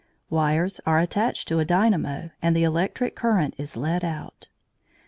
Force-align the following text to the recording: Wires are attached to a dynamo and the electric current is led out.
Wires 0.31 0.81
are 0.83 0.97
attached 0.97 1.47
to 1.49 1.59
a 1.59 1.63
dynamo 1.63 2.31
and 2.41 2.55
the 2.55 2.63
electric 2.63 3.15
current 3.15 3.53
is 3.59 3.77
led 3.77 4.03
out. 4.03 4.47